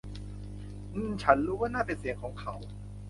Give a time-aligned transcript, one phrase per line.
[1.23, 2.55] ฉันรู้ว่านั่นเป็นเสียงของเขา